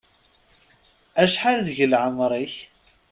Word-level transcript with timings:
Cḥal 1.33 1.57
deg 1.67 1.77
laεmer-ik. 1.87 2.55